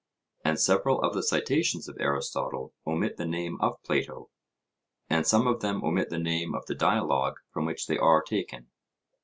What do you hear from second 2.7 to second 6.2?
omit the name of Plato, and some of them omit the